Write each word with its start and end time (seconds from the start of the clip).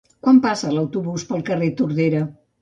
Quan 0.27 0.37
passa 0.45 0.71
l'autobús 0.75 1.27
pel 1.33 1.45
carrer 1.51 1.69
Tordera? 1.83 2.25